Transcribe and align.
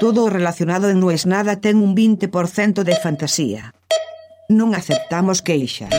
Todo 0.00 0.28
relacionado 0.28 0.90
en 0.90 1.02
es 1.10 1.26
nada 1.26 1.60
ten 1.60 1.78
un 1.78 1.94
20% 1.94 2.82
de 2.82 2.96
fantasía. 2.96 3.74
Non 4.48 4.74
aceptamos 4.74 5.40
queixas. 5.40 5.94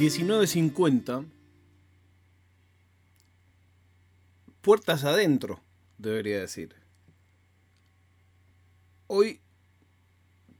19.50, 0.00 1.26
puertas 4.62 5.04
adentro, 5.04 5.60
debería 5.98 6.40
decir. 6.40 6.74
Hoy 9.06 9.40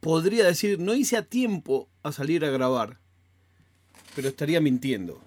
podría 0.01 0.45
decir, 0.45 0.79
no 0.79 0.95
hice 0.95 1.17
a 1.17 1.23
tiempo 1.23 1.89
a 2.03 2.13
salir 2.13 2.45
a 2.45 2.51
grabar, 2.51 2.99
pero 4.15 4.29
estaría 4.29 4.61
mintiendo. 4.61 5.23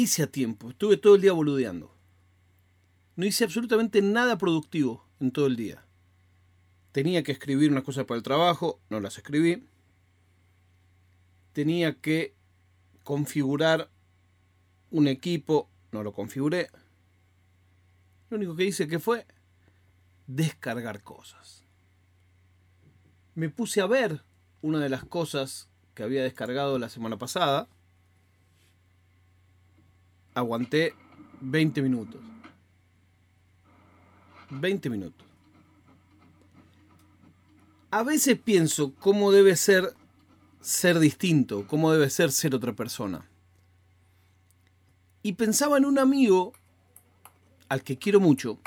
Hice 0.00 0.22
a 0.22 0.26
tiempo, 0.26 0.70
estuve 0.70 0.96
todo 0.96 1.16
el 1.16 1.20
día 1.20 1.32
boludeando. 1.32 1.94
No 3.16 3.26
hice 3.26 3.44
absolutamente 3.44 4.00
nada 4.00 4.38
productivo 4.38 5.04
en 5.20 5.30
todo 5.30 5.46
el 5.46 5.56
día. 5.56 5.84
Tenía 6.92 7.22
que 7.22 7.32
escribir 7.32 7.70
unas 7.70 7.84
cosas 7.84 8.06
para 8.06 8.16
el 8.16 8.22
trabajo, 8.22 8.80
no 8.88 9.00
las 9.00 9.18
escribí 9.18 9.62
tenía 11.52 11.94
que 12.00 12.34
configurar 13.04 13.90
un 14.90 15.08
equipo, 15.08 15.68
no 15.92 16.02
lo 16.02 16.12
configuré. 16.12 16.70
Lo 18.28 18.36
único 18.36 18.56
que 18.56 18.64
hice 18.64 18.88
que 18.88 18.98
fue 18.98 19.26
descargar 20.26 21.02
cosas. 21.02 21.64
Me 23.34 23.48
puse 23.48 23.80
a 23.80 23.86
ver 23.86 24.22
una 24.62 24.78
de 24.78 24.88
las 24.88 25.04
cosas 25.04 25.68
que 25.94 26.02
había 26.02 26.22
descargado 26.22 26.78
la 26.78 26.88
semana 26.88 27.18
pasada. 27.18 27.68
Aguanté 30.34 30.94
20 31.40 31.82
minutos. 31.82 32.20
20 34.50 34.90
minutos. 34.90 35.26
A 37.90 38.02
veces 38.02 38.38
pienso 38.38 38.94
cómo 38.94 39.32
debe 39.32 39.56
ser 39.56 39.94
ser 40.60 40.98
distinto, 40.98 41.66
cómo 41.66 41.92
debe 41.92 42.10
ser 42.10 42.30
ser 42.30 42.54
otra 42.54 42.74
persona. 42.74 43.26
Y 45.22 45.34
pensaba 45.34 45.78
en 45.78 45.84
un 45.84 45.98
amigo 45.98 46.52
al 47.68 47.82
que 47.82 47.98
quiero 47.98 48.20
mucho, 48.20 48.58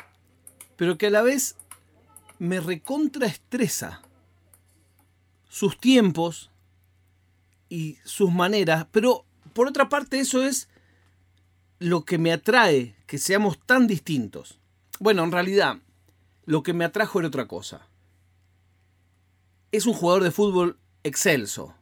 pero 0.75 0.97
que 0.97 1.07
a 1.07 1.11
la 1.11 1.21
vez 1.21 1.55
me 2.39 2.59
recontraestresa 2.59 4.01
sus 5.49 5.79
tiempos 5.79 6.51
y 7.69 7.97
sus 8.03 8.31
maneras, 8.31 8.87
pero 8.91 9.25
por 9.53 9.67
otra 9.67 9.89
parte 9.89 10.19
eso 10.19 10.43
es 10.43 10.67
lo 11.79 12.05
que 12.05 12.17
me 12.17 12.31
atrae, 12.31 12.95
que 13.07 13.17
seamos 13.17 13.59
tan 13.59 13.87
distintos. 13.87 14.59
Bueno, 14.99 15.23
en 15.23 15.31
realidad, 15.31 15.77
lo 16.45 16.63
que 16.63 16.73
me 16.73 16.85
atrajo 16.85 17.19
era 17.19 17.27
otra 17.27 17.47
cosa. 17.47 17.87
Es 19.71 19.85
un 19.85 19.93
jugador 19.93 20.23
de 20.23 20.31
fútbol 20.31 20.77
excelso, 21.03 21.75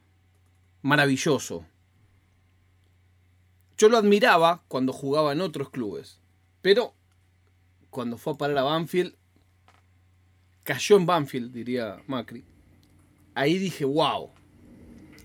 maravilloso. 0.81 1.65
Yo 3.77 3.89
lo 3.89 3.97
admiraba 3.97 4.63
cuando 4.67 4.93
jugaba 4.93 5.31
en 5.31 5.41
otros 5.41 5.69
clubes, 5.69 6.19
pero 6.61 6.93
cuando 7.89 8.17
fue 8.17 8.33
a 8.33 8.37
parar 8.37 8.57
a 8.59 8.63
Banfield, 8.63 9.15
cayó 10.63 10.97
en 10.97 11.05
Banfield, 11.05 11.51
diría 11.51 12.01
Macri. 12.07 12.45
Ahí 13.33 13.57
dije, 13.57 13.85
wow. 13.85 14.31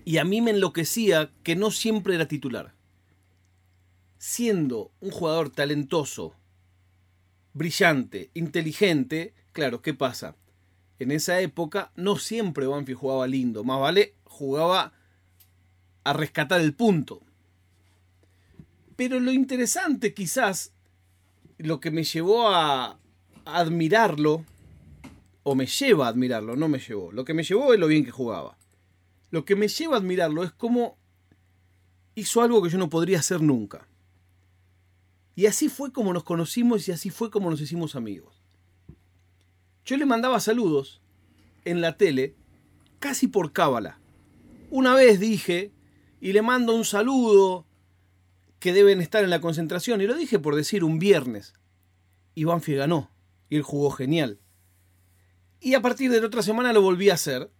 Y 0.05 0.17
a 0.17 0.25
mí 0.25 0.41
me 0.41 0.51
enloquecía 0.51 1.31
que 1.43 1.55
no 1.55 1.71
siempre 1.71 2.15
era 2.15 2.27
titular. 2.27 2.73
Siendo 4.17 4.91
un 4.99 5.11
jugador 5.11 5.49
talentoso, 5.49 6.33
brillante, 7.53 8.31
inteligente, 8.33 9.33
claro, 9.51 9.81
¿qué 9.81 9.93
pasa? 9.93 10.35
En 10.99 11.11
esa 11.11 11.39
época 11.41 11.91
no 11.95 12.17
siempre 12.17 12.65
Banfield 12.65 12.99
jugaba 12.99 13.27
lindo, 13.27 13.63
más 13.63 13.79
vale 13.79 14.15
jugaba 14.23 14.93
a 16.03 16.13
rescatar 16.13 16.61
el 16.61 16.73
punto. 16.73 17.21
Pero 18.95 19.19
lo 19.19 19.31
interesante 19.31 20.13
quizás, 20.13 20.73
lo 21.57 21.79
que 21.79 21.91
me 21.91 22.03
llevó 22.03 22.49
a 22.49 22.99
admirarlo, 23.45 24.45
o 25.43 25.55
me 25.55 25.65
lleva 25.65 26.07
a 26.07 26.09
admirarlo, 26.09 26.55
no 26.55 26.67
me 26.67 26.79
llevó, 26.79 27.11
lo 27.11 27.23
que 27.23 27.33
me 27.33 27.43
llevó 27.43 27.73
es 27.73 27.79
lo 27.79 27.87
bien 27.87 28.03
que 28.03 28.11
jugaba. 28.11 28.57
Lo 29.29 29.45
que 29.45 29.55
me 29.55 29.67
lleva 29.67 29.95
a 29.95 29.99
admirarlo 29.99 30.43
es 30.43 30.51
cómo 30.51 30.97
hizo 32.15 32.41
algo 32.41 32.61
que 32.61 32.69
yo 32.69 32.77
no 32.77 32.89
podría 32.89 33.19
hacer 33.19 33.41
nunca. 33.41 33.87
Y 35.37 35.45
así 35.45 35.69
fue 35.69 35.93
como 35.93 36.13
nos 36.13 36.23
conocimos 36.23 36.87
y 36.87 36.91
así 36.91 37.11
fue 37.11 37.29
como 37.29 37.51
nos 37.51 37.61
hicimos 37.61 37.95
amigos. 37.95 38.41
Yo 39.85 39.95
le 39.95 40.07
mandaba 40.07 40.39
saludos 40.39 40.99
en 41.63 41.79
la 41.79 41.95
tele 41.95 42.33
casi 42.97 43.27
por 43.27 43.53
cábala. 43.53 43.99
Una 44.71 44.95
vez 44.95 45.19
dije 45.19 45.71
y 46.19 46.33
le 46.33 46.41
mando 46.41 46.73
un 46.73 46.85
saludo 46.85 47.67
que 48.57 48.73
deben 48.73 48.99
estar 48.99 49.23
en 49.23 49.29
la 49.29 49.39
concentración. 49.39 50.01
Y 50.01 50.07
lo 50.07 50.15
dije 50.15 50.39
por 50.39 50.55
decir 50.55 50.83
un 50.83 50.97
viernes. 50.97 51.53
Y 52.33 52.45
Banfield 52.45 52.79
ganó. 52.79 53.11
Y 53.47 53.57
él 53.57 53.61
jugó 53.61 53.91
genial. 53.91 54.39
Y 55.61 55.75
a 55.75 55.83
partir 55.83 56.09
de 56.09 56.19
la 56.19 56.25
otra 56.25 56.41
semana 56.41 56.73
lo 56.73 56.81
volví 56.81 57.11
a 57.11 57.13
hacer. 57.13 57.51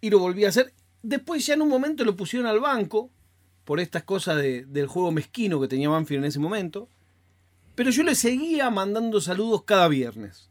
Y 0.00 0.10
lo 0.10 0.20
volví 0.20 0.44
a 0.44 0.50
hacer. 0.50 0.72
Después 1.02 1.44
ya 1.44 1.54
en 1.54 1.62
un 1.62 1.70
momento 1.70 2.04
lo 2.04 2.14
pusieron 2.14 2.46
al 2.46 2.60
banco. 2.60 3.10
Por 3.64 3.80
estas 3.80 4.02
cosas 4.02 4.36
del 4.36 4.86
juego 4.86 5.10
mezquino 5.10 5.60
que 5.60 5.68
tenía 5.68 5.88
Banfield 5.88 6.24
en 6.24 6.28
ese 6.28 6.38
momento. 6.38 6.88
Pero 7.74 7.90
yo 7.90 8.02
le 8.02 8.14
seguía 8.14 8.70
mandando 8.70 9.20
saludos 9.20 9.64
cada 9.64 9.88
viernes. 9.88 10.50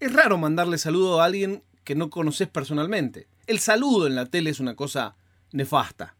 Es 0.00 0.12
raro 0.12 0.38
mandarle 0.38 0.78
saludo 0.78 1.20
a 1.20 1.24
alguien 1.24 1.62
que 1.84 1.94
no 1.94 2.10
conoces 2.10 2.48
personalmente. 2.48 3.26
El 3.46 3.58
saludo 3.58 4.06
en 4.06 4.14
la 4.14 4.26
tele 4.26 4.50
es 4.50 4.60
una 4.60 4.76
cosa 4.76 5.16
nefasta 5.52 6.14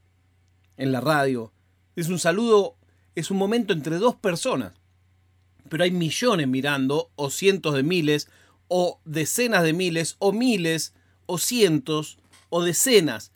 en 0.79 0.93
la 0.93 1.01
radio. 1.01 1.53
Es 1.95 2.09
un 2.09 2.19
saludo, 2.19 2.77
es 3.15 3.31
un 3.31 3.37
momento 3.37 3.75
entre 3.75 3.99
dos 3.99 4.15
personas. 4.17 4.73
Pero 5.69 5.85
hay 5.85 5.91
millones 5.91 6.49
mirando, 6.49 7.11
o 7.17 7.31
cientos 7.31 7.75
de 7.75 7.83
miles, 7.83 8.29
o 8.69 9.01
decenas 9.05 9.63
de 9.63 9.75
miles, 9.75 10.17
o 10.19 10.33
miles, 10.33 10.95
o 11.27 11.37
cientos, 11.37 12.19
o 12.49 12.63
decenas. 12.63 13.33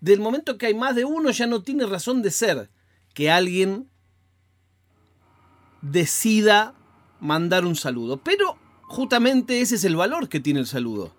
Del 0.00 0.20
momento 0.20 0.58
que 0.58 0.66
hay 0.66 0.74
más 0.74 0.94
de 0.94 1.04
uno 1.04 1.30
ya 1.30 1.46
no 1.46 1.62
tiene 1.62 1.86
razón 1.86 2.22
de 2.22 2.30
ser 2.30 2.70
que 3.14 3.30
alguien 3.30 3.88
decida 5.82 6.74
mandar 7.20 7.64
un 7.64 7.76
saludo. 7.76 8.18
Pero 8.18 8.56
justamente 8.82 9.60
ese 9.60 9.76
es 9.76 9.84
el 9.84 9.96
valor 9.96 10.28
que 10.28 10.40
tiene 10.40 10.60
el 10.60 10.66
saludo. 10.66 11.12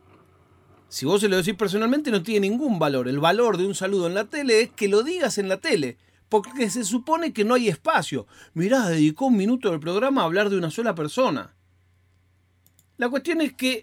Si 0.88 1.06
vos 1.06 1.22
se 1.22 1.30
lo 1.30 1.38
decís 1.38 1.56
personalmente 1.56 2.10
no 2.10 2.24
tiene 2.24 2.50
ningún 2.50 2.80
valor. 2.80 3.08
El 3.08 3.20
valor 3.20 3.58
de 3.58 3.68
un 3.68 3.76
saludo 3.76 4.08
en 4.08 4.16
la 4.16 4.26
tele 4.26 4.62
es 4.62 4.70
que 4.72 4.88
lo 4.88 5.04
digas 5.04 5.38
en 5.38 5.50
la 5.50 5.58
tele. 5.58 5.98
Porque 6.30 6.70
se 6.70 6.84
supone 6.84 7.34
que 7.34 7.44
no 7.44 7.56
hay 7.56 7.70
espacio. 7.70 8.28
Mirá, 8.54 8.88
dedicó 8.88 9.26
un 9.26 9.38
minuto 9.38 9.72
del 9.72 9.80
programa 9.80 10.22
a 10.22 10.26
hablar 10.26 10.50
de 10.50 10.58
una 10.58 10.72
sola 10.72 10.96
persona. 10.96 11.56
La 12.98 13.10
cuestión 13.10 13.42
es 13.42 13.54
que 13.54 13.82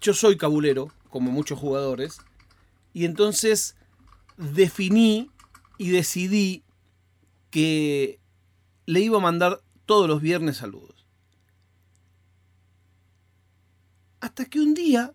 yo 0.00 0.12
soy 0.12 0.36
cabulero, 0.36 0.90
como 1.08 1.30
muchos 1.30 1.58
jugadores, 1.58 2.18
y 2.92 3.04
entonces 3.04 3.76
definí 4.36 5.30
y 5.78 5.90
decidí 5.90 6.64
que 7.50 8.20
le 8.86 9.00
iba 9.00 9.18
a 9.18 9.22
mandar 9.22 9.60
todos 9.86 10.08
los 10.08 10.20
viernes 10.20 10.58
saludos. 10.58 11.06
Hasta 14.20 14.46
que 14.46 14.60
un 14.60 14.74
día 14.74 15.14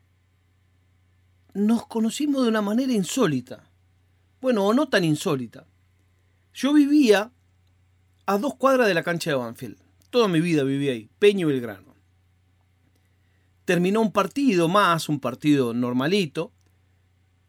nos 1.53 1.88
conocimos 1.88 2.44
de 2.44 2.50
una 2.50 2.62
manera 2.62 2.94
insólita. 2.94 3.70
Bueno, 4.41 4.66
o 4.66 4.73
no 4.73 4.88
tan 4.88 5.03
insólita. 5.03 5.66
Yo 6.53 6.73
vivía 6.73 7.32
a 8.26 8.38
dos 8.38 8.55
cuadras 8.55 8.88
de 8.88 8.94
la 8.94 9.03
cancha 9.03 9.32
de 9.32 9.35
Banfield. 9.35 9.78
Toda 10.09 10.28
mi 10.28 10.41
vida 10.41 10.64
viví 10.64 10.90
ahí, 10.90 11.09
Peño 11.20 11.49
y 11.49 11.53
Belgrano. 11.53 11.96
Terminó 13.66 14.02
un 14.02 14.11
partido 14.11 14.67
más, 14.67 15.09
un 15.09 15.20
partido 15.20 15.73
normalito, 15.73 16.52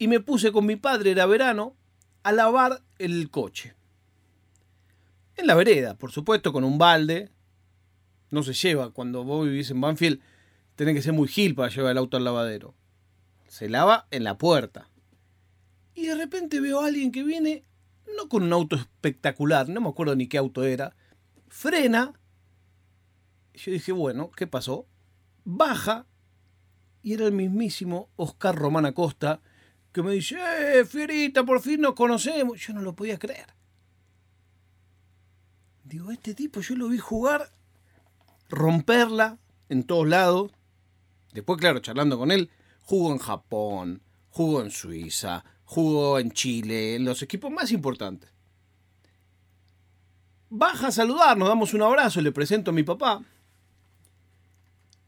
y 0.01 0.09
me 0.09 0.19
puse 0.19 0.51
con 0.51 0.67
mi 0.67 0.75
padre, 0.75 1.13
era 1.13 1.27
verano, 1.27 1.77
a 2.25 2.33
lavar 2.33 2.83
el 2.99 3.31
coche. 3.31 3.77
En 5.37 5.47
la 5.47 5.55
vereda, 5.55 5.95
por 5.95 6.11
supuesto, 6.11 6.53
con 6.53 6.65
un 6.65 6.77
balde. 6.77 7.31
No 8.31 8.43
se 8.43 8.53
lleva, 8.53 8.91
cuando 8.91 9.23
vos 9.23 9.47
vivís 9.47 9.71
en 9.71 9.81
Banfield, 9.81 10.21
tenés 10.75 10.97
que 10.97 11.03
ser 11.03 11.13
muy 11.13 11.29
gil 11.29 11.55
para 11.55 11.73
llevar 11.73 11.93
el 11.93 11.99
auto 11.99 12.17
al 12.17 12.25
lavadero 12.25 12.75
se 13.51 13.69
lava 13.69 14.07
en 14.13 14.23
la 14.23 14.39
puerta. 14.39 14.89
Y 15.95 16.07
de 16.07 16.15
repente 16.15 16.61
veo 16.61 16.81
a 16.81 16.87
alguien 16.87 17.11
que 17.11 17.25
viene, 17.25 17.65
no 18.17 18.29
con 18.29 18.45
un 18.45 18.53
auto 18.53 18.77
espectacular, 18.77 19.69
no 19.69 19.81
me 19.81 19.89
acuerdo 19.89 20.15
ni 20.15 20.29
qué 20.29 20.39
auto 20.39 20.63
era, 20.63 20.95
frena. 21.49 22.13
Yo 23.55 23.73
dije, 23.73 23.91
bueno, 23.91 24.31
¿qué 24.31 24.47
pasó? 24.47 24.87
Baja 25.45 26.07
y 27.03 27.15
era 27.15 27.27
el 27.27 27.33
mismísimo 27.33 28.09
Oscar 28.15 28.55
Román 28.55 28.87
Acosta 28.87 29.43
que 29.93 30.03
me 30.03 30.13
dice, 30.13 30.37
eh, 30.37 30.85
Fierita, 30.85 31.45
por 31.45 31.61
fin 31.61 31.81
nos 31.81 31.95
conocemos. 31.95 32.61
Yo 32.61 32.73
no 32.73 32.83
lo 32.83 32.95
podía 32.95 33.19
creer. 33.19 33.47
Digo, 35.85 36.13
este 36.13 36.35
tipo 36.35 36.61
yo 36.61 36.77
lo 36.77 36.89
vi 36.89 36.99
jugar, 36.99 37.51
romperla 38.49 39.39
en 39.69 39.83
todos 39.83 40.07
lados. 40.07 40.53
Después, 41.33 41.59
claro, 41.59 41.81
charlando 41.81 42.17
con 42.17 42.31
él, 42.31 42.51
jugó 42.83 43.13
en 43.13 43.19
Japón, 43.19 44.03
jugó 44.29 44.63
en 44.63 44.71
Suiza, 44.71 45.45
jugó 45.65 46.21
en 46.21 46.31
Chile, 46.31 46.95
en 46.95 47.05
los 47.05 47.23
equipos 47.23 47.51
más 47.51 47.73
importantes. 47.73 48.31
Baja 50.49 50.89
a 50.89 50.93
saludar, 50.93 51.37
nos 51.37 51.49
damos 51.49 51.75
un 51.75 51.83
abrazo, 51.83 52.21
le 52.21 52.33
presento 52.33 52.71
a 52.71 52.75
mi 52.75 52.85
papá. 52.85 53.23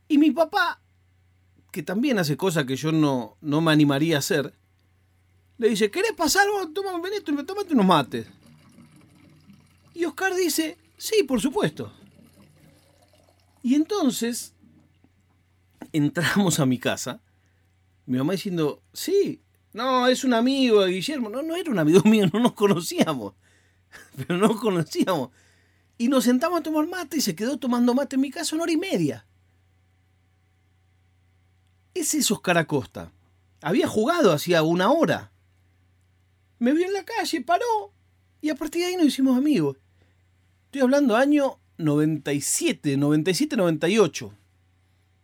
Y 0.08 0.18
mi 0.18 0.32
papá, 0.32 0.80
que 1.70 1.82
también 1.82 2.18
hace 2.18 2.36
cosas 2.36 2.64
que 2.64 2.76
yo 2.76 2.92
no, 2.92 3.36
no 3.40 3.60
me 3.60 3.72
animaría 3.72 4.16
a 4.16 4.18
hacer, 4.18 4.54
le 5.62 5.68
dice, 5.68 5.92
¿querés 5.92 6.12
pasar? 6.12 6.44
Toma, 6.74 7.00
vení, 7.00 7.20
tomate 7.20 7.72
unos 7.72 7.86
mates. 7.86 8.26
Y 9.94 10.04
Oscar 10.04 10.34
dice, 10.34 10.76
sí, 10.98 11.22
por 11.22 11.40
supuesto. 11.40 11.92
Y 13.62 13.76
entonces 13.76 14.54
entramos 15.92 16.58
a 16.58 16.66
mi 16.66 16.78
casa, 16.78 17.22
mi 18.06 18.18
mamá 18.18 18.32
diciendo, 18.32 18.82
sí, 18.92 19.40
no, 19.72 20.08
es 20.08 20.24
un 20.24 20.34
amigo 20.34 20.82
de 20.82 20.90
Guillermo. 20.90 21.30
No, 21.30 21.42
no 21.42 21.54
era 21.54 21.70
un 21.70 21.78
amigo 21.78 22.02
mío, 22.06 22.28
no 22.32 22.40
nos 22.40 22.54
conocíamos. 22.54 23.34
Pero 24.16 24.36
no 24.36 24.48
nos 24.48 24.60
conocíamos. 24.60 25.30
Y 25.96 26.08
nos 26.08 26.24
sentamos 26.24 26.58
a 26.58 26.62
tomar 26.64 26.88
mate 26.88 27.18
y 27.18 27.20
se 27.20 27.36
quedó 27.36 27.56
tomando 27.56 27.94
mate 27.94 28.16
en 28.16 28.22
mi 28.22 28.32
casa 28.32 28.56
una 28.56 28.64
hora 28.64 28.72
y 28.72 28.78
media. 28.78 29.26
Ese 31.94 32.18
es 32.18 32.30
Oscar 32.32 32.58
Acosta. 32.58 33.12
Había 33.60 33.86
jugado 33.86 34.32
hacía 34.32 34.64
una 34.64 34.90
hora. 34.90 35.32
Me 36.62 36.72
vio 36.72 36.86
en 36.86 36.92
la 36.92 37.04
calle, 37.04 37.40
paró. 37.40 37.92
Y 38.40 38.48
a 38.48 38.54
partir 38.54 38.82
de 38.82 38.86
ahí 38.86 38.96
nos 38.96 39.06
hicimos 39.06 39.36
amigos. 39.36 39.78
Estoy 40.66 40.82
hablando 40.82 41.16
año 41.16 41.58
97, 41.78 42.96
97, 42.96 43.56
98. 43.56 44.32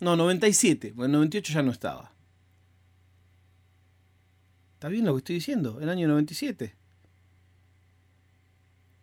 No, 0.00 0.16
97, 0.16 0.94
porque 0.96 1.06
en 1.06 1.12
98 1.12 1.52
ya 1.52 1.62
no 1.62 1.70
estaba. 1.70 2.12
¿Está 4.74 4.88
bien 4.88 5.04
lo 5.04 5.12
que 5.14 5.18
estoy 5.18 5.36
diciendo? 5.36 5.78
¿El 5.80 5.90
año 5.90 6.08
97? 6.08 6.74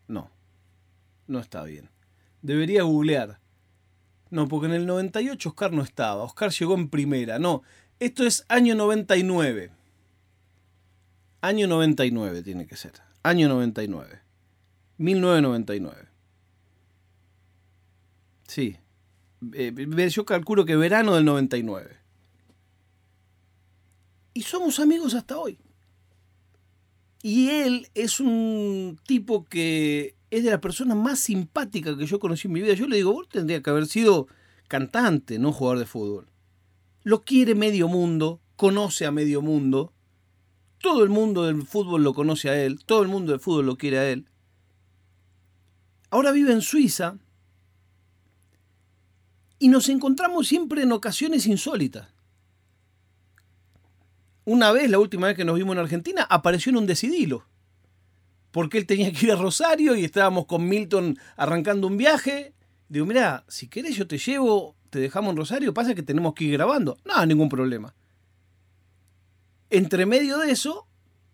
No, 0.09 0.29
no 1.27 1.39
está 1.39 1.63
bien. 1.63 1.89
Debería 2.41 2.83
googlear. 2.83 3.39
No, 4.29 4.49
porque 4.49 4.65
en 4.65 4.73
el 4.73 4.85
98 4.85 5.47
Oscar 5.47 5.71
no 5.71 5.83
estaba. 5.83 6.23
Oscar 6.23 6.51
llegó 6.51 6.75
en 6.75 6.89
primera. 6.89 7.39
No, 7.39 7.63
esto 7.97 8.25
es 8.25 8.43
año 8.49 8.75
99. 8.75 9.71
Año 11.45 11.67
99 11.67 12.41
tiene 12.41 12.65
que 12.65 12.75
ser. 12.75 12.93
Año 13.21 13.47
99. 13.47 14.19
1999. 14.97 16.07
Sí. 18.47 18.77
Eh, 19.53 20.09
yo 20.09 20.25
calculo 20.25 20.65
que 20.65 20.75
verano 20.75 21.13
del 21.13 21.23
99. 21.23 21.97
Y 24.33 24.41
somos 24.41 24.79
amigos 24.79 25.13
hasta 25.13 25.37
hoy. 25.37 25.59
Y 27.21 27.49
él 27.49 27.89
es 27.93 28.19
un 28.19 28.99
tipo 29.05 29.45
que 29.45 30.15
es 30.31 30.43
de 30.43 30.49
la 30.49 30.61
persona 30.61 30.95
más 30.95 31.19
simpática 31.19 31.95
que 31.95 32.07
yo 32.07 32.19
conocí 32.19 32.47
en 32.47 32.53
mi 32.53 32.61
vida. 32.63 32.73
Yo 32.73 32.87
le 32.87 32.95
digo, 32.95 33.13
vos 33.13 33.29
tendría 33.29 33.61
que 33.61 33.69
haber 33.69 33.85
sido 33.85 34.27
cantante, 34.67 35.37
no 35.37 35.51
jugador 35.51 35.77
de 35.77 35.85
fútbol. 35.85 36.27
Lo 37.03 37.21
quiere 37.21 37.53
medio 37.53 37.87
mundo, 37.87 38.41
conoce 38.55 39.05
a 39.05 39.11
medio 39.11 39.43
mundo. 39.43 39.93
Todo 40.85 41.03
el 41.03 41.09
mundo 41.09 41.47
del 41.47 41.65
fútbol 41.65 42.03
lo 42.03 42.13
conoce 42.13 42.47
a 42.47 42.63
él, 42.63 42.85
todo 42.85 43.01
el 43.01 43.07
mundo 43.07 43.31
del 43.31 43.41
fútbol 43.41 43.65
lo 43.65 43.75
quiere 43.75 43.97
a 43.97 44.07
él. 44.07 44.29
Ahora 46.11 46.31
vive 46.31 46.51
en 46.51 46.61
Suiza 46.61 47.17
y 49.57 49.69
nos 49.69 49.89
encontramos 49.89 50.47
siempre 50.47 50.83
en 50.83 50.91
ocasiones 50.91 51.47
insólitas. 51.47 52.09
Una 54.43 54.71
vez, 54.71 54.87
la 54.91 54.99
última 54.99 55.25
vez 55.25 55.35
que 55.35 55.43
nos 55.43 55.55
vimos 55.55 55.73
en 55.73 55.79
Argentina, 55.79 56.27
apareció 56.29 56.69
en 56.69 56.77
un 56.77 56.85
decidilo. 56.85 57.47
Porque 58.51 58.77
él 58.77 58.85
tenía 58.85 59.11
que 59.11 59.25
ir 59.25 59.31
a 59.31 59.37
Rosario 59.37 59.95
y 59.95 60.05
estábamos 60.05 60.45
con 60.45 60.69
Milton 60.69 61.17
arrancando 61.35 61.87
un 61.87 61.97
viaje. 61.97 62.53
Digo, 62.89 63.07
mira, 63.07 63.43
si 63.47 63.69
querés 63.69 63.95
yo 63.95 64.05
te 64.05 64.19
llevo, 64.19 64.75
te 64.91 64.99
dejamos 64.99 65.31
en 65.31 65.37
Rosario, 65.37 65.73
pasa 65.73 65.95
que 65.95 66.03
tenemos 66.03 66.35
que 66.35 66.43
ir 66.43 66.51
grabando. 66.51 66.99
No, 67.05 67.25
ningún 67.25 67.49
problema. 67.49 67.95
Entre 69.69 70.05
medio 70.05 70.37
de 70.37 70.51
eso, 70.51 70.87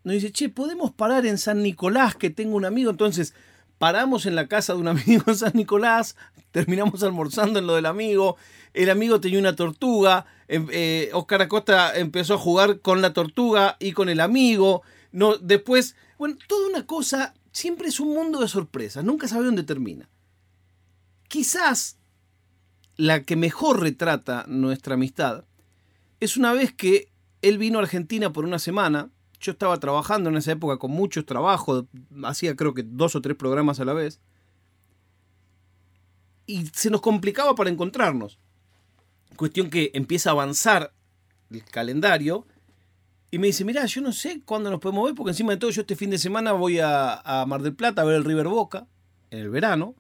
nos 0.04 0.16
dice, 0.16 0.32
che, 0.32 0.50
podemos 0.50 0.92
parar 0.92 1.26
en 1.26 1.38
San 1.38 1.62
Nicolás, 1.62 2.16
que 2.16 2.30
tengo 2.30 2.56
un 2.56 2.66
amigo. 2.66 2.92
Entonces, 2.92 3.34
paramos 3.82 4.28
en 4.28 4.36
la 4.36 4.48
casa 4.48 4.74
de 4.74 4.80
un 4.80 4.88
amigo 4.90 5.24
en 5.28 5.36
San 5.36 5.54
Nicolás, 5.56 6.16
terminamos 6.52 7.02
almorzando 7.02 7.58
en 7.58 7.66
lo 7.66 7.76
del 7.76 7.88
amigo, 7.88 8.38
el 8.74 8.90
amigo 8.90 9.20
tenía 9.20 9.40
una 9.40 9.56
tortuga, 9.56 10.28
em, 10.48 10.68
eh, 10.72 11.10
Oscar 11.14 11.42
Acosta 11.42 11.98
empezó 11.98 12.36
a 12.36 12.38
jugar 12.38 12.82
con 12.82 13.02
la 13.02 13.14
tortuga 13.14 13.78
y 13.80 13.94
con 13.94 14.10
el 14.10 14.20
amigo, 14.20 14.84
no, 15.12 15.38
después, 15.38 15.96
bueno, 16.20 16.38
toda 16.48 16.70
una 16.70 16.86
cosa, 16.86 17.34
siempre 17.52 17.88
es 17.88 18.00
un 18.00 18.14
mundo 18.14 18.40
de 18.40 18.48
sorpresas, 18.48 19.04
nunca 19.04 19.28
sabe 19.28 19.46
dónde 19.46 19.64
termina. 19.64 20.08
Quizás 21.28 21.98
la 22.98 23.24
que 23.24 23.36
mejor 23.36 23.82
retrata 23.82 24.46
nuestra 24.48 24.94
amistad 24.94 25.46
es 26.20 26.38
una 26.38 26.54
vez 26.54 26.72
que 26.72 27.11
él 27.42 27.58
vino 27.58 27.80
a 27.80 27.82
Argentina 27.82 28.32
por 28.32 28.46
una 28.46 28.60
semana, 28.60 29.10
yo 29.40 29.54
estaba 29.54 29.78
trabajando 29.80 30.30
en 30.30 30.38
esa 30.38 30.52
época 30.52 30.78
con 30.78 30.92
muchos 30.92 31.26
trabajos, 31.26 31.86
hacía 32.24 32.56
creo 32.56 32.74
que 32.74 32.84
dos 32.84 33.16
o 33.16 33.22
tres 33.22 33.36
programas 33.36 33.80
a 33.80 33.86
la 33.86 33.94
vez. 33.94 34.20
Y 36.46 36.68
se 36.68 36.90
nos 36.90 37.02
complicaba 37.02 37.56
para 37.56 37.70
encontrarnos. 37.70 38.40
Cuestión 39.36 39.70
que 39.70 39.92
empieza 39.94 40.30
a 40.30 40.34
avanzar 40.34 40.94
el 41.50 41.64
calendario. 41.64 42.46
Y 43.32 43.40
me 43.40 43.48
dice, 43.48 43.64
mira, 43.64 43.86
yo 43.86 44.02
no 44.02 44.12
sé 44.12 44.42
cuándo 44.44 44.70
nos 44.70 44.80
podemos 44.80 45.06
ver, 45.06 45.16
porque 45.16 45.32
encima 45.32 45.54
de 45.54 45.58
todo 45.58 45.72
yo 45.72 45.82
este 45.82 45.96
fin 45.96 46.10
de 46.10 46.18
semana 46.18 46.52
voy 46.52 46.80
a, 46.80 47.46
Mar 47.48 47.62
del 47.62 47.74
Plata 47.74 48.02
a 48.02 48.06
ver 48.06 48.16
el 48.16 48.26
River 48.26 48.50
Boca, 48.50 48.88
en 49.30 49.40
el 49.40 49.50
verano. 49.50 49.96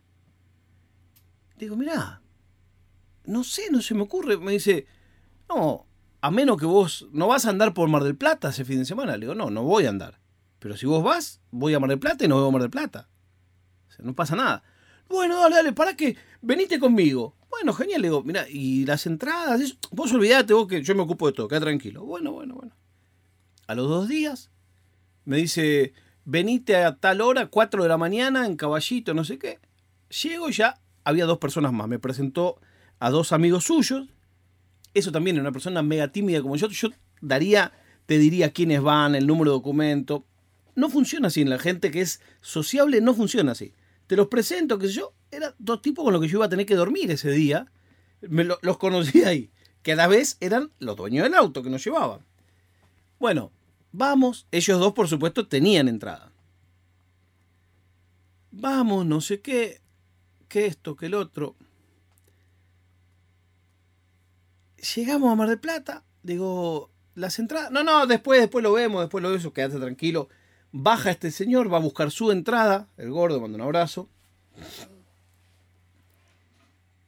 Digo, 1.58 1.78
mira, 1.78 2.22
no 3.24 3.44
sé, 3.44 3.72
no 3.72 3.82
se 3.82 3.96
me 3.96 4.02
ocurre. 4.02 4.38
Me 4.38 4.52
dice, 4.52 4.86
no, 5.48 5.88
a 6.22 6.32
menos 6.32 6.58
que 6.58 6.66
vos 6.66 7.08
no 7.12 7.28
vas 7.28 7.46
a 7.46 7.50
andar 7.50 7.74
por 7.74 7.90
Mar 7.90 8.04
del 8.04 8.16
Plata 8.16 8.50
ese 8.50 8.64
fin 8.64 8.80
de 8.80 8.86
semana. 8.86 9.14
Le 9.14 9.22
digo, 9.22 9.36
no, 9.36 9.50
no 9.50 9.64
voy 9.64 9.86
a 9.86 9.90
andar. 9.90 10.20
Pero 10.60 10.78
si 10.78 10.86
vos 10.86 11.04
vas, 11.04 11.42
voy 11.50 11.74
a 11.74 11.80
Mar 11.80 11.90
del 11.90 12.00
Plata 12.00 12.24
y 12.24 12.28
nos 12.28 12.38
vemos 12.38 12.50
a 12.50 12.52
Mar 12.52 12.62
del 12.62 12.70
Plata. 12.70 13.10
O 13.90 13.92
sea, 13.92 14.06
no 14.06 14.14
pasa 14.14 14.36
nada. 14.36 14.64
Bueno, 15.10 15.40
dale, 15.40 15.56
dale, 15.56 15.74
para 15.74 15.96
que 15.96 16.16
venite 16.42 16.80
conmigo. 16.80 17.36
Bueno, 17.50 17.74
genial, 17.74 18.02
le 18.02 18.08
digo, 18.08 18.24
mira, 18.24 18.46
y 18.48 18.86
las 18.86 19.06
entradas, 19.08 19.78
vos 19.92 20.14
olvidate 20.14 20.54
vos 20.54 20.68
que 20.68 20.84
yo 20.84 20.96
me 20.96 21.02
ocupo 21.02 21.28
de 21.28 21.34
todo, 21.34 21.48
queda 21.48 21.62
tranquilo. 21.62 22.06
Bueno, 22.06 22.32
bueno, 22.32 22.56
bueno. 22.56 22.76
A 23.68 23.76
los 23.76 23.90
dos 23.90 24.08
días 24.08 24.52
me 25.26 25.38
dice, 25.38 25.94
venite 26.24 26.78
a 26.78 26.96
tal 26.98 27.22
hora, 27.22 27.48
4 27.48 27.84
de 27.84 27.90
la 27.90 27.98
mañana, 27.98 28.46
en 28.46 28.56
caballito, 28.56 29.14
no 29.14 29.24
sé 29.26 29.40
qué. 29.40 29.60
Llego 30.24 30.50
ya 30.50 30.80
había 31.04 31.26
dos 31.26 31.40
personas 31.40 31.74
más. 31.74 31.88
Me 31.88 32.00
presentó 32.00 32.60
a 33.00 33.10
dos 33.10 33.32
amigos 33.32 33.66
suyos 33.66 34.08
eso 34.94 35.12
también 35.12 35.38
en 35.38 35.42
una 35.42 35.52
persona 35.52 35.82
mega 35.82 36.12
tímida 36.12 36.42
como 36.42 36.56
yo, 36.56 36.68
yo 36.70 36.90
daría, 37.22 37.72
te 38.06 38.18
diría 38.18 38.52
quiénes 38.52 38.82
van, 38.82 39.16
el 39.16 39.28
número 39.28 39.52
de 39.52 39.58
documento. 39.58 40.26
No 40.76 40.90
funciona 40.90 41.28
así. 41.28 41.42
En 41.42 41.50
la 41.50 41.60
gente 41.60 41.92
que 41.92 42.02
es 42.02 42.22
sociable 42.42 43.02
no 43.02 43.14
funciona 43.14 43.52
así. 43.54 43.74
Te 44.08 44.16
los 44.16 44.28
presento, 44.28 44.80
sé 44.82 44.90
yo. 44.90 45.14
Eran 45.32 45.54
dos 45.60 45.82
tipos 45.82 46.04
con 46.04 46.14
los 46.14 46.22
que 46.22 46.28
yo 46.28 46.38
iba 46.40 46.46
a 46.46 46.50
tener 46.50 46.66
que 46.66 46.76
dormir 46.76 47.12
ese 47.12 47.32
día. 47.32 47.72
Me 48.22 48.44
los 48.44 48.78
conocí 48.78 49.24
ahí. 49.24 49.50
Que 49.84 49.94
a 49.94 49.96
la 49.96 50.08
vez 50.08 50.38
eran 50.40 50.72
los 50.80 50.96
dueños 50.96 51.24
del 51.24 51.36
auto 51.36 51.64
que 51.64 51.70
nos 51.70 51.84
llevaban. 51.84 52.20
Bueno, 53.20 53.52
vamos. 53.92 54.48
Ellos 54.52 54.80
dos, 54.80 54.94
por 54.94 55.08
supuesto, 55.08 55.48
tenían 55.48 55.88
entrada. 55.88 56.32
Vamos, 58.52 59.06
no 59.06 59.22
sé 59.22 59.42
qué. 59.42 59.82
Que 60.48 60.66
esto, 60.66 60.96
que 60.96 61.06
el 61.08 61.14
otro. 61.14 61.56
Llegamos 64.96 65.32
a 65.32 65.36
Mar 65.36 65.50
del 65.50 65.60
Plata, 65.60 66.04
digo, 66.24 66.90
las 67.16 67.40
entradas, 67.40 67.72
no, 67.72 67.84
no, 67.84 68.08
después, 68.08 68.40
después 68.40 68.64
lo 68.64 68.74
vemos, 68.74 69.02
después 69.02 69.22
lo 69.22 69.30
vemos, 69.30 69.54
quédate 69.54 69.80
tranquilo. 69.80 70.30
Baja 70.72 71.12
este 71.12 71.32
señor, 71.32 71.72
va 71.72 71.78
a 71.78 71.82
buscar 71.82 72.12
su 72.12 72.32
entrada, 72.32 72.88
el 72.98 73.12
gordo 73.12 73.42
manda 73.42 73.58
un 73.58 73.64
abrazo. 73.64 74.10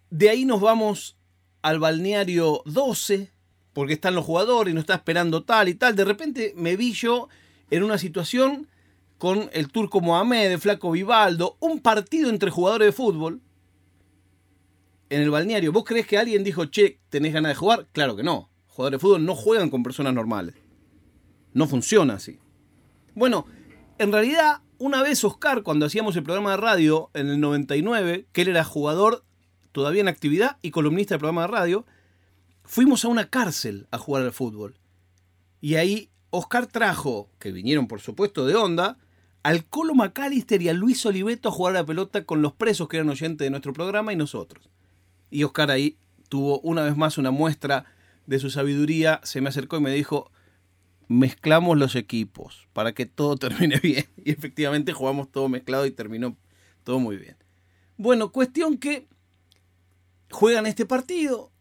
De 0.10 0.30
ahí 0.30 0.46
nos 0.46 0.62
vamos 0.62 1.18
al 1.62 1.80
balneario 1.80 2.62
12, 2.66 3.32
porque 3.74 3.94
están 3.94 4.16
los 4.16 4.26
jugadores 4.26 4.72
y 4.72 4.76
nos 4.76 4.84
está 4.84 4.96
esperando 4.96 5.44
tal 5.44 5.70
y 5.70 5.76
tal. 5.76 5.96
De 5.96 6.06
repente 6.06 6.54
me 6.56 6.76
vi 6.76 6.94
yo 6.94 7.30
en 7.72 7.84
una 7.84 7.98
situación 7.98 8.68
con 9.18 9.50
el 9.54 9.72
turco 9.72 10.02
Mohamed, 10.02 10.52
el 10.52 10.60
flaco 10.60 10.92
Vivaldo, 10.92 11.56
un 11.60 11.80
partido 11.80 12.30
entre 12.30 12.52
jugadores 12.52 12.88
de 12.88 12.92
fútbol 12.92 13.42
en 15.14 15.22
el 15.22 15.30
balneario, 15.30 15.72
¿vos 15.72 15.84
crees 15.84 16.08
que 16.08 16.18
alguien 16.18 16.44
dijo, 16.44 16.66
che, 16.66 17.00
tenés 17.10 17.34
ganas 17.34 17.52
de 17.52 17.56
jugar? 17.56 17.88
Claro 17.92 18.16
que 18.16 18.24
no. 18.24 18.50
Jugadores 18.68 18.98
de 18.98 19.02
fútbol 19.02 19.26
no 19.26 19.36
juegan 19.36 19.70
con 19.70 19.84
personas 19.84 20.14
normales. 20.14 20.56
No 21.54 21.68
funciona 21.68 22.16
así. 22.16 22.40
Bueno, 23.14 23.46
en 24.00 24.12
realidad, 24.12 24.62
una 24.80 25.04
vez 25.04 25.24
Oscar, 25.24 25.62
cuando 25.62 25.86
hacíamos 25.86 26.16
el 26.16 26.24
programa 26.24 26.52
de 26.52 26.58
radio 26.58 27.12
en 27.14 27.30
el 27.30 27.40
99, 27.40 28.28
que 28.32 28.42
él 28.42 28.48
era 28.48 28.64
jugador 28.64 29.24
todavía 29.72 30.02
en 30.02 30.08
actividad 30.08 30.58
y 30.64 30.72
columnista 30.72 31.14
del 31.14 31.20
programa 31.20 31.42
de 31.42 31.48
radio, 31.48 31.86
fuimos 32.64 33.06
a 33.06 33.10
una 33.10 33.30
cárcel 33.30 33.88
a 33.92 34.00
jugar 34.00 34.24
al 34.24 34.32
fútbol. 34.32 34.80
Y 35.62 35.76
ahí 35.76 36.10
Oscar 36.32 36.66
trajo, 36.66 37.30
que 37.38 37.52
vinieron 37.52 37.88
por 37.88 38.02
supuesto 38.02 38.48
de 38.48 38.56
onda, 38.56 38.98
al 39.44 39.66
Colo 39.66 39.94
McAllister 39.94 40.60
y 40.64 40.70
a 40.70 40.74
Luis 40.74 41.06
Oliveto 41.06 41.50
a 41.50 41.52
jugar 41.52 41.76
a 41.76 41.82
la 41.82 41.86
pelota 41.86 42.26
con 42.26 42.42
los 42.42 42.54
presos 42.54 42.88
que 42.88 42.98
eran 42.98 43.10
oyentes 43.10 43.46
de 43.46 43.52
nuestro 43.52 43.74
programa 43.74 44.12
y 44.12 44.16
nosotros. 44.16 44.72
Y 45.34 45.44
Oscar 45.44 45.72
ahí 45.72 45.98
tuvo 46.30 46.60
una 46.60 46.84
vez 46.84 46.96
más 46.96 47.18
una 47.18 47.32
muestra 47.32 47.86
de 48.28 48.38
su 48.38 48.52
sabiduría, 48.52 49.20
se 49.24 49.42
me 49.42 49.50
acercó 49.50 49.78
y 49.78 49.82
me 49.82 49.92
dijo, 49.92 50.32
mezclamos 51.08 51.76
los 51.76 51.96
equipos 51.96 52.68
para 52.72 52.94
que 52.94 53.08
todo 53.08 53.36
termine 53.38 53.80
bien. 53.80 54.06
Y 54.24 54.32
efectivamente 54.32 54.94
jugamos 54.94 55.32
todo 55.32 55.50
mezclado 55.50 55.88
y 55.88 55.92
terminó 55.92 56.38
todo 56.84 57.00
muy 57.00 57.18
bien. 57.18 57.36
Bueno, 57.98 58.32
cuestión 58.32 58.78
que 58.78 59.08
juegan 60.30 60.68
este 60.68 60.86
partido 60.86 61.52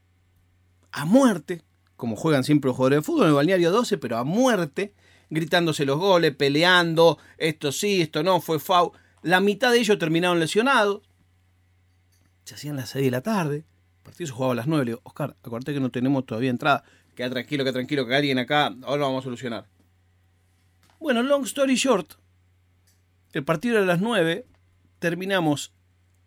a 0.90 1.06
muerte, 1.06 1.62
como 1.96 2.14
juegan 2.14 2.44
siempre 2.44 2.68
los 2.68 2.76
jugadores 2.76 2.98
de 2.98 3.02
fútbol 3.02 3.22
en 3.22 3.28
el 3.28 3.34
balneario 3.34 3.70
12, 3.70 3.96
pero 3.96 4.18
a 4.18 4.24
muerte, 4.24 4.92
gritándose 5.30 5.86
los 5.86 5.98
goles, 5.98 6.36
peleando, 6.36 7.18
esto 7.38 7.72
sí, 7.72 8.02
esto 8.02 8.22
no, 8.22 8.42
fue 8.42 8.58
FAU. 8.58 8.92
La 9.22 9.40
mitad 9.40 9.72
de 9.72 9.78
ellos 9.78 9.98
terminaron 9.98 10.40
lesionados. 10.40 11.00
Se 12.44 12.54
hacían 12.54 12.76
las 12.76 12.90
6 12.90 13.04
de 13.04 13.10
la 13.10 13.20
tarde. 13.20 13.56
El 13.56 14.02
partido 14.02 14.26
se 14.26 14.32
jugaba 14.32 14.52
a 14.52 14.56
las 14.56 14.66
9. 14.66 14.84
Le 14.84 14.90
digo, 14.92 15.00
Oscar, 15.04 15.36
acuérdate 15.42 15.74
que 15.74 15.80
no 15.80 15.90
tenemos 15.90 16.26
todavía 16.26 16.50
entrada. 16.50 16.84
Queda 17.14 17.30
tranquilo, 17.30 17.64
queda 17.64 17.74
tranquilo, 17.74 18.06
que 18.06 18.14
alguien 18.14 18.38
acá, 18.38 18.74
ahora 18.82 19.00
lo 19.00 19.06
vamos 19.06 19.22
a 19.22 19.24
solucionar. 19.24 19.66
Bueno, 20.98 21.22
long 21.22 21.44
story 21.44 21.74
short, 21.74 22.14
el 23.32 23.44
partido 23.44 23.74
era 23.74 23.84
a 23.84 23.86
las 23.86 24.00
9, 24.00 24.46
terminamos 24.98 25.72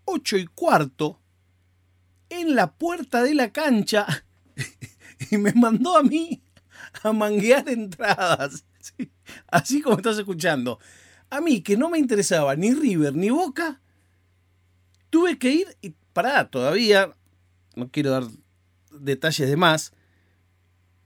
8 0.05 0.37
y 0.37 0.45
cuarto 0.47 1.19
en 2.29 2.55
la 2.55 2.73
puerta 2.73 3.23
de 3.23 3.33
la 3.35 3.51
cancha 3.51 4.05
y 5.31 5.37
me 5.37 5.53
mandó 5.53 5.97
a 5.97 6.03
mí 6.03 6.43
a 7.03 7.13
manguear 7.13 7.67
entradas. 7.69 8.65
Así 9.47 9.81
como 9.81 9.97
estás 9.97 10.17
escuchando. 10.17 10.79
A 11.29 11.41
mí, 11.41 11.61
que 11.61 11.77
no 11.77 11.89
me 11.89 11.97
interesaba 11.97 12.55
ni 12.55 12.73
River 12.73 13.15
ni 13.15 13.29
Boca, 13.29 13.81
tuve 15.09 15.37
que 15.39 15.51
ir 15.51 15.77
y 15.81 15.95
pará, 16.15 16.49
todavía, 16.49 17.11
no 17.75 17.89
quiero 17.89 18.11
dar 18.11 18.23
detalles 18.89 19.49
de 19.49 19.57
más, 19.57 19.91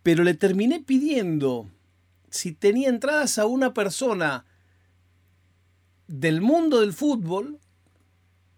pero 0.03 0.23
le 0.23 0.35
terminé 0.35 0.79
pidiendo 0.81 1.67
si 2.29 2.51
tenía 2.51 2.89
entradas 2.89 3.39
a 3.39 3.47
una 3.47 3.73
persona 3.73 4.45
del 6.07 6.41
mundo 6.41 6.81
del 6.81 6.93
fútbol 6.93 7.59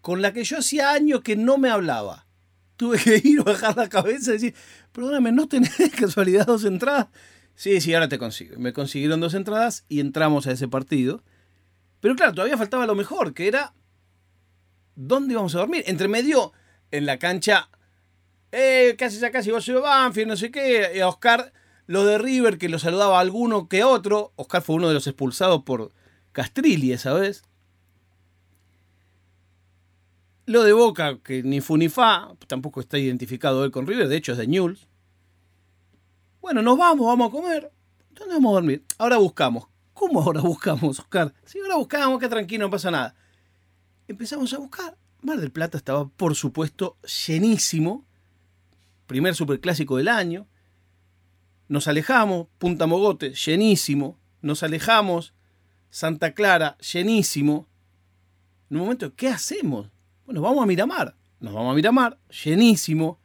con 0.02 0.20
la 0.20 0.34
que 0.34 0.44
yo 0.44 0.58
hacía 0.58 0.90
años 0.92 1.22
que 1.22 1.36
no 1.36 1.56
me 1.56 1.70
hablaba. 1.70 2.26
Tuve 2.76 2.98
que 2.98 3.22
ir 3.24 3.42
bajar 3.44 3.74
la 3.74 3.88
cabeza 3.88 4.32
y 4.32 4.34
decir, 4.34 4.54
perdóname, 4.92 5.32
¿no 5.32 5.48
tenés 5.48 5.72
casualidad 5.98 6.46
dos 6.46 6.66
entradas? 6.66 7.08
Sí, 7.54 7.80
sí, 7.80 7.94
ahora 7.94 8.10
te 8.10 8.18
consigo. 8.18 8.58
Me 8.58 8.74
consiguieron 8.74 9.20
dos 9.20 9.32
entradas 9.32 9.86
y 9.88 10.00
entramos 10.00 10.46
a 10.46 10.52
ese 10.52 10.68
partido. 10.68 11.22
Pero 12.00 12.14
claro, 12.14 12.34
todavía 12.34 12.58
faltaba 12.58 12.86
lo 12.86 12.94
mejor, 12.94 13.32
que 13.32 13.48
era 13.48 13.72
dónde 14.94 15.32
íbamos 15.32 15.54
a 15.54 15.58
dormir. 15.58 15.84
Entre 15.86 16.08
medio, 16.08 16.52
en 16.90 17.06
la 17.06 17.18
cancha, 17.18 17.68
eh, 18.52 18.94
casi 18.98 19.18
ya 19.18 19.30
casi 19.30 19.50
vos 19.50 19.66
Banfield, 19.66 20.28
no 20.28 20.36
sé 20.36 20.50
qué, 20.50 21.00
a 21.00 21.08
Oscar, 21.08 21.52
lo 21.86 22.04
de 22.04 22.18
River, 22.18 22.58
que 22.58 22.68
lo 22.68 22.78
saludaba 22.78 23.18
alguno 23.18 23.68
que 23.68 23.84
otro. 23.84 24.32
Oscar 24.36 24.62
fue 24.62 24.76
uno 24.76 24.88
de 24.88 24.94
los 24.94 25.06
expulsados 25.06 25.62
por 25.62 25.92
Castrilli 26.32 26.92
esa 26.92 27.14
vez. 27.14 27.42
Lo 30.44 30.64
de 30.64 30.72
Boca, 30.72 31.18
que 31.22 31.42
ni 31.42 31.60
fu 31.60 31.76
ni 31.76 31.88
fa, 31.88 32.34
tampoco 32.46 32.80
está 32.80 32.98
identificado 32.98 33.64
él 33.64 33.70
con 33.70 33.86
River, 33.86 34.08
de 34.08 34.16
hecho 34.16 34.32
es 34.32 34.38
de 34.38 34.46
Newell's. 34.46 34.88
Bueno, 36.40 36.60
nos 36.60 36.76
vamos, 36.76 37.06
vamos 37.06 37.28
a 37.28 37.30
comer. 37.30 37.72
¿Dónde 38.10 38.34
vamos 38.34 38.50
a 38.50 38.54
dormir? 38.54 38.84
Ahora 38.98 39.18
buscamos. 39.18 39.68
¿Cómo 39.94 40.20
ahora 40.20 40.40
buscamos, 40.40 40.98
Oscar? 40.98 41.32
Sí, 41.44 41.58
ahora 41.62 41.76
buscamos, 41.76 42.18
que 42.18 42.28
tranquilo, 42.28 42.66
no 42.66 42.70
pasa 42.70 42.90
nada. 42.90 43.14
Empezamos 44.12 44.52
a 44.52 44.58
buscar. 44.58 44.98
Mar 45.22 45.40
del 45.40 45.50
Plata 45.50 45.78
estaba, 45.78 46.06
por 46.06 46.34
supuesto, 46.34 46.98
llenísimo. 47.26 48.04
Primer 49.06 49.34
superclásico 49.34 49.96
del 49.96 50.08
año. 50.08 50.46
Nos 51.66 51.88
alejamos, 51.88 52.48
Punta 52.58 52.86
Mogote, 52.86 53.32
llenísimo. 53.32 54.18
Nos 54.42 54.62
alejamos, 54.62 55.32
Santa 55.88 56.34
Clara, 56.34 56.76
llenísimo. 56.76 57.66
En 58.68 58.76
un 58.76 58.82
momento, 58.82 59.14
¿qué 59.14 59.28
hacemos? 59.28 59.88
Bueno, 60.26 60.42
vamos 60.42 60.62
a 60.62 60.66
Miramar. 60.66 61.16
Nos 61.40 61.54
vamos 61.54 61.72
a 61.72 61.74
Miramar, 61.74 62.18
llenísimo. 62.44 63.18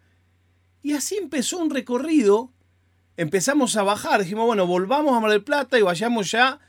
Y 0.81 0.93
así 0.93 1.17
empezó 1.17 1.57
un 1.57 1.69
recorrido. 1.69 2.53
Empezamos 3.17 3.75
a 3.75 3.83
bajar. 3.83 4.21
Dijimos, 4.21 4.45
bueno, 4.45 4.65
volvamos 4.65 5.17
a 5.17 5.19
Mar 5.19 5.31
del 5.31 5.43
Plata 5.43 5.77
y 5.77 5.81
vayamos 5.81 6.31
ya 6.31 6.61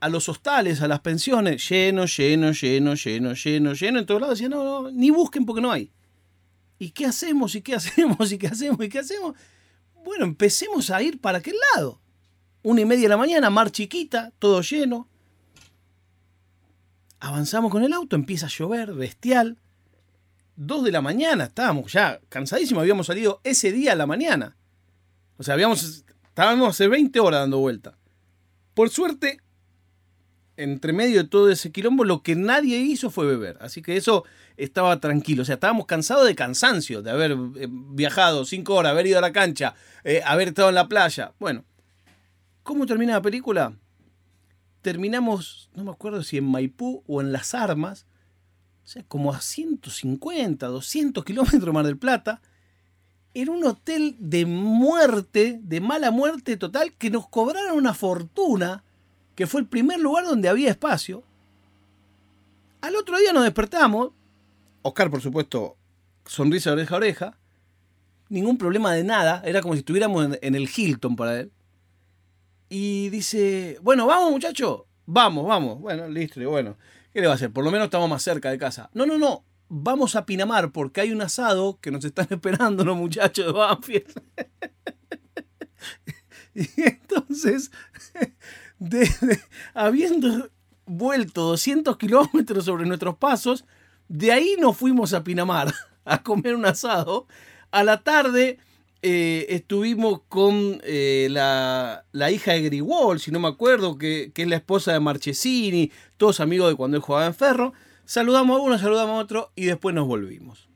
a 0.00 0.08
los 0.08 0.28
hostales, 0.28 0.80
a 0.82 0.88
las 0.88 1.00
pensiones. 1.00 1.68
Lleno, 1.68 2.06
lleno, 2.06 2.52
lleno, 2.52 2.94
lleno, 2.94 3.32
lleno, 3.34 3.72
lleno. 3.72 3.98
En 3.98 4.06
todos 4.06 4.20
lados 4.20 4.38
decían, 4.38 4.52
no, 4.52 4.82
no, 4.82 4.90
ni 4.90 5.10
busquen 5.10 5.44
porque 5.46 5.62
no 5.62 5.72
hay. 5.72 5.90
¿Y 6.78 6.90
qué 6.90 7.06
hacemos? 7.06 7.54
¿Y 7.54 7.62
qué 7.62 7.74
hacemos? 7.74 8.32
¿Y 8.32 8.38
qué 8.38 8.48
hacemos? 8.48 8.84
¿Y 8.84 8.88
qué 8.88 8.98
hacemos? 8.98 9.34
Bueno, 10.04 10.24
empecemos 10.24 10.90
a 10.90 11.02
ir 11.02 11.20
para 11.20 11.38
aquel 11.38 11.56
lado. 11.74 12.00
Una 12.62 12.80
y 12.80 12.84
media 12.84 13.02
de 13.04 13.08
la 13.08 13.16
mañana, 13.16 13.50
mar 13.50 13.70
chiquita, 13.70 14.32
todo 14.38 14.60
lleno. 14.60 15.08
Avanzamos 17.20 17.70
con 17.70 17.82
el 17.82 17.92
auto, 17.92 18.16
empieza 18.16 18.46
a 18.46 18.50
llover, 18.50 18.92
bestial. 18.92 19.58
2 20.56 20.84
de 20.84 20.92
la 20.92 21.02
mañana, 21.02 21.44
estábamos 21.44 21.92
ya 21.92 22.20
cansadísimos, 22.28 22.80
habíamos 22.80 23.06
salido 23.06 23.40
ese 23.44 23.72
día 23.72 23.92
a 23.92 23.96
la 23.96 24.06
mañana. 24.06 24.56
O 25.36 25.42
sea, 25.42 25.54
habíamos, 25.54 26.04
estábamos 26.28 26.70
hace 26.70 26.88
20 26.88 27.20
horas 27.20 27.40
dando 27.40 27.58
vuelta. 27.58 27.98
Por 28.74 28.90
suerte, 28.90 29.40
entre 30.56 30.92
medio 30.92 31.22
de 31.22 31.28
todo 31.28 31.50
ese 31.50 31.70
quilombo, 31.70 32.04
lo 32.04 32.22
que 32.22 32.34
nadie 32.34 32.78
hizo 32.78 33.10
fue 33.10 33.26
beber. 33.26 33.58
Así 33.60 33.82
que 33.82 33.96
eso 33.96 34.24
estaba 34.56 35.00
tranquilo. 35.00 35.42
O 35.42 35.44
sea, 35.44 35.54
estábamos 35.54 35.86
cansados 35.86 36.26
de 36.26 36.34
cansancio, 36.34 37.02
de 37.02 37.10
haber 37.10 37.32
eh, 37.32 37.68
viajado 37.70 38.44
5 38.44 38.74
horas, 38.74 38.92
haber 38.92 39.06
ido 39.06 39.18
a 39.18 39.22
la 39.22 39.32
cancha, 39.32 39.74
eh, 40.04 40.22
haber 40.24 40.48
estado 40.48 40.68
en 40.68 40.74
la 40.74 40.88
playa. 40.88 41.32
Bueno, 41.38 41.64
¿cómo 42.62 42.86
termina 42.86 43.14
la 43.14 43.22
película? 43.22 43.74
Terminamos, 44.82 45.70
no 45.74 45.84
me 45.84 45.90
acuerdo 45.90 46.22
si 46.22 46.38
en 46.38 46.44
Maipú 46.44 47.02
o 47.06 47.20
en 47.20 47.32
Las 47.32 47.54
Armas, 47.54 48.06
o 48.84 48.88
sea, 48.88 49.02
como 49.08 49.32
a 49.32 49.40
150, 49.40 50.66
200 50.66 51.24
kilómetros 51.24 51.64
de 51.64 51.72
Mar 51.72 51.84
del 51.84 51.98
Plata, 51.98 52.40
en 53.34 53.50
un 53.50 53.64
hotel 53.66 54.16
de 54.18 54.46
muerte, 54.46 55.60
de 55.62 55.80
mala 55.80 56.10
muerte 56.10 56.56
total, 56.56 56.94
que 56.94 57.10
nos 57.10 57.28
cobraron 57.28 57.76
una 57.76 57.92
fortuna, 57.92 58.82
que 59.36 59.46
fue 59.46 59.60
el 59.60 59.68
primer 59.68 60.00
lugar 60.00 60.24
donde 60.24 60.48
había 60.48 60.70
espacio. 60.70 61.22
Al 62.80 62.96
otro 62.96 63.18
día 63.18 63.32
nos 63.32 63.44
despertamos, 63.44 64.10
Oscar, 64.82 65.10
por 65.10 65.20
supuesto, 65.20 65.76
sonrisa 66.24 66.72
oreja 66.72 66.94
a 66.94 66.98
oreja, 66.98 67.38
ningún 68.28 68.58
problema 68.58 68.92
de 68.92 69.04
nada, 69.04 69.42
era 69.44 69.62
como 69.62 69.74
si 69.74 69.80
estuviéramos 69.80 70.24
en, 70.24 70.38
en 70.42 70.54
el 70.56 70.68
Hilton 70.74 71.14
para 71.14 71.38
él. 71.38 71.52
Y 72.68 73.10
dice, 73.10 73.78
bueno, 73.82 74.06
vamos 74.06 74.32
muchachos, 74.32 74.82
vamos, 75.06 75.46
vamos. 75.46 75.80
Bueno, 75.80 76.08
listo, 76.08 76.40
bueno. 76.50 76.76
¿Qué 77.12 77.20
le 77.20 77.28
va 77.28 77.32
a 77.32 77.36
hacer? 77.36 77.50
Por 77.50 77.64
lo 77.64 77.70
menos 77.70 77.86
estamos 77.86 78.10
más 78.10 78.22
cerca 78.22 78.50
de 78.50 78.58
casa. 78.58 78.90
No, 78.92 79.06
no, 79.06 79.16
no. 79.16 79.44
Vamos 79.68 80.14
a 80.16 80.26
Pinamar 80.26 80.70
porque 80.70 81.00
hay 81.00 81.12
un 81.12 81.22
asado 81.22 81.78
que 81.80 81.90
nos 81.90 82.04
están 82.04 82.26
esperando 82.30 82.84
los 82.84 82.96
muchachos 82.96 83.46
de 83.46 83.52
Banfield. 83.52 84.22
y 86.54 86.68
entonces, 86.76 87.70
habiendo 89.74 90.50
vuelto 90.86 91.42
200 91.42 91.96
kilómetros 91.96 92.64
sobre 92.64 92.86
nuestros 92.86 93.16
pasos, 93.16 93.64
de 94.08 94.32
ahí 94.32 94.56
nos 94.60 94.76
fuimos 94.76 95.12
a 95.12 95.24
Pinamar 95.24 95.72
a 96.04 96.22
comer 96.22 96.54
un 96.54 96.66
asado. 96.66 97.26
A 97.70 97.82
la 97.82 98.02
tarde 98.02 98.58
eh, 99.02 99.46
estuvimos 99.50 100.22
con 100.28 100.80
eh, 100.84 101.28
la, 101.30 102.04
la, 102.12 102.30
hija 102.30 102.52
de 102.52 102.62
Grigol, 102.62 103.20
si 103.20 103.30
no 103.30 103.40
me 103.40 103.48
acuerdo, 103.48 103.98
que, 103.98 104.30
que, 104.32 104.42
es 104.42 104.48
la 104.48 104.56
esposa 104.56 104.92
de 104.92 105.00
Marchesini, 105.00 105.90
todos 106.16 106.40
amigos 106.40 106.70
de 106.70 106.76
cuando 106.76 106.96
él 106.96 107.02
jugaba 107.02 107.26
en 107.26 107.34
Ferro. 107.34 107.72
Saludamos 108.04 108.58
a 108.58 108.62
uno, 108.62 108.78
saludamos 108.78 109.14
a 109.14 109.22
otro 109.22 109.52
y 109.56 109.64
después 109.64 109.94
nos 109.94 110.06
volvimos. 110.06 110.68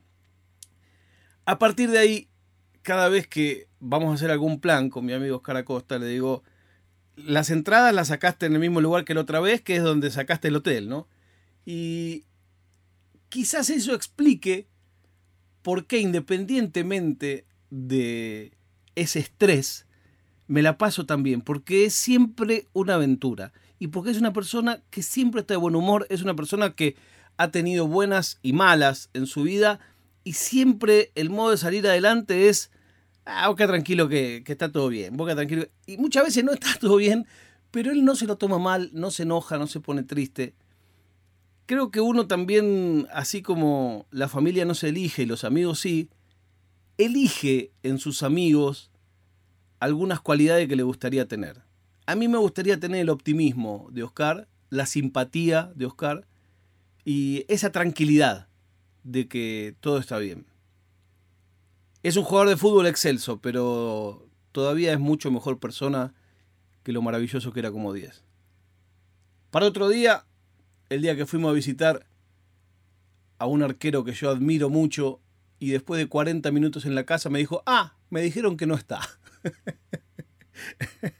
A 1.45 1.57
partir 1.57 1.89
de 1.89 1.99
ahí, 1.99 2.27
cada 2.81 3.09
vez 3.09 3.27
que 3.27 3.67
vamos 3.79 4.11
a 4.11 4.15
hacer 4.15 4.31
algún 4.31 4.59
plan 4.59 4.89
con 4.89 5.05
mi 5.05 5.13
amigo 5.13 5.37
Oscar 5.37 5.57
Acosta, 5.57 5.97
le 5.97 6.07
digo, 6.07 6.43
las 7.25 7.49
entradas 7.49 7.93
las 7.93 8.09
sacaste 8.09 8.45
en 8.45 8.53
el 8.53 8.59
mismo 8.59 8.81
lugar 8.81 9.05
que 9.05 9.13
la 9.13 9.21
otra 9.21 9.39
vez, 9.39 9.61
que 9.61 9.75
es 9.75 9.83
donde 9.83 10.11
sacaste 10.11 10.49
el 10.49 10.55
hotel, 10.55 10.89
¿no? 10.89 11.07
Y 11.65 12.25
quizás 13.29 13.69
eso 13.69 13.93
explique 13.93 14.67
por 15.61 15.85
qué 15.85 15.99
independientemente 15.99 17.45
de 17.69 18.53
ese 18.95 19.19
estrés, 19.19 19.85
me 20.47 20.61
la 20.61 20.77
paso 20.77 21.05
también, 21.05 21.41
porque 21.41 21.85
es 21.85 21.93
siempre 21.93 22.67
una 22.73 22.95
aventura. 22.95 23.53
Y 23.79 23.87
porque 23.87 24.11
es 24.11 24.17
una 24.17 24.33
persona 24.33 24.83
que 24.89 25.01
siempre 25.01 25.41
está 25.41 25.53
de 25.53 25.59
buen 25.59 25.75
humor, 25.75 26.05
es 26.09 26.21
una 26.21 26.35
persona 26.35 26.75
que 26.75 26.95
ha 27.37 27.51
tenido 27.51 27.87
buenas 27.87 28.37
y 28.41 28.53
malas 28.53 29.09
en 29.13 29.27
su 29.27 29.43
vida, 29.43 29.79
y 30.23 30.33
siempre 30.33 31.11
el 31.15 31.29
modo 31.29 31.51
de 31.51 31.57
salir 31.57 31.87
adelante 31.87 32.49
es, 32.49 32.69
ah, 33.25 33.47
boca 33.47 33.67
tranquilo 33.67 34.07
que, 34.07 34.43
que 34.45 34.51
está 34.51 34.71
todo 34.71 34.89
bien, 34.89 35.17
boca 35.17 35.35
tranquilo. 35.35 35.67
Y 35.85 35.97
muchas 35.97 36.25
veces 36.25 36.43
no 36.43 36.53
está 36.53 36.69
todo 36.79 36.97
bien, 36.97 37.25
pero 37.71 37.91
él 37.91 38.03
no 38.03 38.15
se 38.15 38.27
lo 38.27 38.37
toma 38.37 38.59
mal, 38.59 38.89
no 38.93 39.11
se 39.11 39.23
enoja, 39.23 39.57
no 39.57 39.67
se 39.67 39.79
pone 39.79 40.03
triste. 40.03 40.53
Creo 41.65 41.89
que 41.91 42.01
uno 42.01 42.27
también, 42.27 43.07
así 43.13 43.41
como 43.41 44.05
la 44.11 44.27
familia 44.27 44.65
no 44.65 44.75
se 44.75 44.89
elige 44.89 45.23
y 45.23 45.25
los 45.25 45.43
amigos 45.43 45.79
sí, 45.79 46.09
elige 46.97 47.71
en 47.83 47.97
sus 47.97 48.23
amigos 48.23 48.91
algunas 49.79 50.19
cualidades 50.19 50.67
que 50.67 50.75
le 50.75 50.83
gustaría 50.83 51.27
tener. 51.27 51.61
A 52.05 52.15
mí 52.15 52.27
me 52.27 52.37
gustaría 52.37 52.79
tener 52.79 53.01
el 53.01 53.09
optimismo 53.09 53.87
de 53.91 54.03
Oscar, 54.03 54.47
la 54.69 54.85
simpatía 54.85 55.71
de 55.75 55.85
Oscar 55.85 56.27
y 57.05 57.45
esa 57.47 57.71
tranquilidad 57.71 58.47
de 59.03 59.27
que 59.27 59.75
todo 59.79 59.97
está 59.97 60.17
bien. 60.17 60.45
Es 62.03 62.17
un 62.17 62.23
jugador 62.23 62.49
de 62.49 62.57
fútbol 62.57 62.87
excelso, 62.87 63.39
pero 63.39 64.27
todavía 64.51 64.93
es 64.93 64.99
mucho 64.99 65.29
mejor 65.31 65.59
persona 65.59 66.13
que 66.83 66.91
lo 66.91 67.01
maravilloso 67.01 67.53
que 67.53 67.59
era 67.59 67.71
como 67.71 67.93
10. 67.93 68.23
Para 69.51 69.67
otro 69.67 69.87
día, 69.87 70.25
el 70.89 71.01
día 71.01 71.15
que 71.15 71.25
fuimos 71.25 71.51
a 71.51 71.53
visitar 71.53 72.07
a 73.37 73.45
un 73.45 73.63
arquero 73.63 74.03
que 74.03 74.13
yo 74.13 74.29
admiro 74.29 74.69
mucho 74.69 75.19
y 75.59 75.69
después 75.69 75.99
de 75.99 76.07
40 76.07 76.51
minutos 76.51 76.85
en 76.85 76.95
la 76.95 77.05
casa 77.05 77.29
me 77.29 77.39
dijo, 77.39 77.61
ah, 77.65 77.95
me 78.09 78.21
dijeron 78.21 78.57
que 78.57 78.65
no 78.65 78.75
está. 78.75 78.99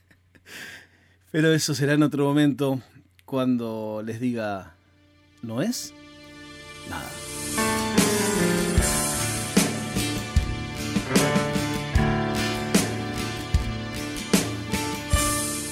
Pero 1.31 1.53
eso 1.53 1.75
será 1.75 1.93
en 1.93 2.03
otro 2.03 2.25
momento 2.25 2.81
cuando 3.25 4.01
les 4.05 4.19
diga, 4.19 4.75
¿no 5.41 5.61
es? 5.61 5.93
Nada. 6.89 7.09